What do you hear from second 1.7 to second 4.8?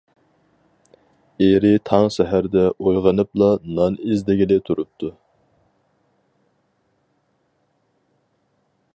تاڭ سەھەردە ئويغىنىپلا نان ئىزدىگىلى